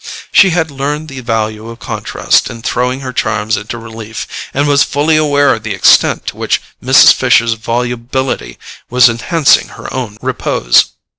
[0.31, 4.81] She had learned the value of contrast in throwing her charms into relief, and was
[4.81, 7.13] fully aware of the extent to which Mrs.
[7.13, 8.57] Fisher's volubility
[8.89, 10.85] was enhancing her own repose.